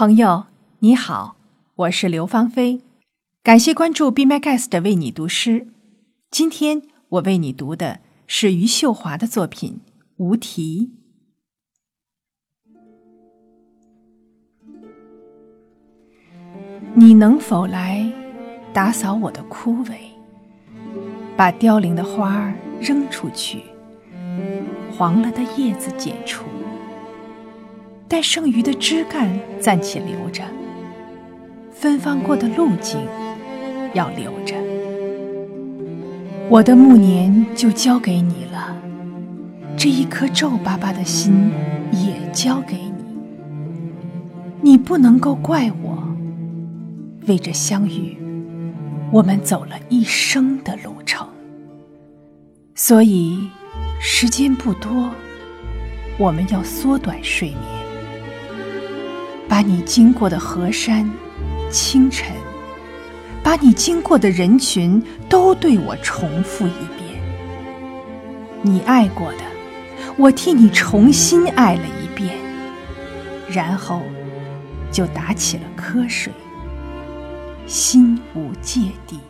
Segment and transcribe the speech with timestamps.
[0.00, 0.46] 朋友
[0.78, 1.36] 你好，
[1.74, 2.80] 我是刘芳菲，
[3.42, 5.66] 感谢关注 Be My Guest 为你读诗。
[6.30, 6.80] 今天
[7.10, 9.82] 我为你读的是余秀华的作品
[10.16, 10.92] 《无题》。
[16.94, 18.10] 你能否来
[18.72, 19.98] 打扫我的枯萎，
[21.36, 23.64] 把凋零的花儿扔出去，
[24.96, 26.46] 黄了的叶子剪除？
[28.10, 29.30] 待剩余的枝干
[29.60, 30.42] 暂且留着，
[31.70, 32.98] 芬芳过的路径
[33.94, 34.56] 要留着。
[36.48, 38.76] 我的暮年就交给你了，
[39.76, 41.52] 这一颗皱巴巴的心
[41.92, 43.04] 也交给你。
[44.60, 46.02] 你不能够怪我，
[47.28, 48.18] 为这相遇，
[49.12, 51.24] 我们走了一生的路程。
[52.74, 53.38] 所以，
[54.00, 55.10] 时间不多，
[56.18, 57.79] 我们要缩短睡眠。
[59.60, 61.06] 把你经过的河山、
[61.70, 62.34] 清晨，
[63.42, 67.20] 把你经过的人群，都对我重复一遍。
[68.62, 69.40] 你爱过的，
[70.16, 72.34] 我替你重新爱了一遍，
[73.50, 74.00] 然后
[74.90, 76.32] 就打起了瞌睡，
[77.66, 79.20] 心无芥蒂。